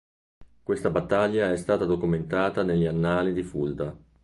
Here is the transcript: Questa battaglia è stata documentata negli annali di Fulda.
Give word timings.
Questa 0.63 0.89
battaglia 0.89 1.51
è 1.51 1.57
stata 1.57 1.85
documentata 1.85 2.63
negli 2.63 2.87
annali 2.87 3.33
di 3.33 3.43
Fulda. 3.43 3.95